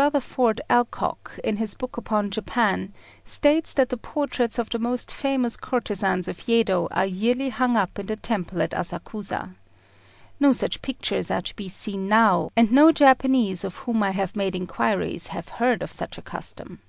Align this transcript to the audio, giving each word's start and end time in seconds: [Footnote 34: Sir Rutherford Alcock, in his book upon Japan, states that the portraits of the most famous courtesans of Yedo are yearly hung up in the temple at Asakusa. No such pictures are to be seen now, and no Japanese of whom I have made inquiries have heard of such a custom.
[Footnote 0.00 0.12
34: 0.12 0.30
Sir 0.30 0.44
Rutherford 0.46 0.60
Alcock, 0.70 1.38
in 1.44 1.56
his 1.56 1.74
book 1.74 1.98
upon 1.98 2.30
Japan, 2.30 2.94
states 3.22 3.74
that 3.74 3.90
the 3.90 3.98
portraits 3.98 4.58
of 4.58 4.70
the 4.70 4.78
most 4.78 5.12
famous 5.12 5.58
courtesans 5.58 6.26
of 6.26 6.38
Yedo 6.48 6.88
are 6.90 7.04
yearly 7.04 7.50
hung 7.50 7.76
up 7.76 7.98
in 7.98 8.06
the 8.06 8.16
temple 8.16 8.62
at 8.62 8.70
Asakusa. 8.72 9.56
No 10.40 10.54
such 10.54 10.80
pictures 10.80 11.30
are 11.30 11.42
to 11.42 11.54
be 11.54 11.68
seen 11.68 12.08
now, 12.08 12.48
and 12.56 12.72
no 12.72 12.92
Japanese 12.92 13.62
of 13.62 13.76
whom 13.84 14.02
I 14.02 14.12
have 14.12 14.34
made 14.34 14.56
inquiries 14.56 15.26
have 15.36 15.48
heard 15.60 15.82
of 15.82 15.92
such 15.92 16.16
a 16.16 16.22
custom. 16.22 16.80